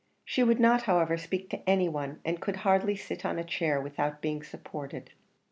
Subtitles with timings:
[0.25, 3.79] She would not, however, speak to any one, and could hardly sit on a chair
[3.79, 5.11] without being supported.